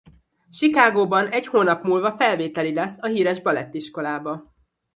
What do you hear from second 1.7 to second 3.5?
múlva felvételi lesz a híres